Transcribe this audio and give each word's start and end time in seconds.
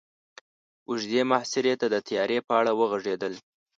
اوږدې 0.87 1.21
محاصرې 1.29 1.73
ته 1.81 1.85
د 1.93 1.95
تياري 2.07 2.39
په 2.47 2.51
اړه 2.59 2.71
وغږېدل. 2.79 3.33